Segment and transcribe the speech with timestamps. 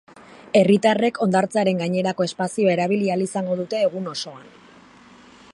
[0.59, 4.53] Herritarrek hondartzaren gainerako espazioa erabili ahal izango dute egun osoan.